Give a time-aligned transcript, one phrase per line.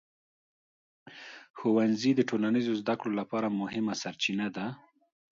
[1.57, 4.65] ښوونځي د ټولنیز زده کړو لپاره مهمه سرچینه ده.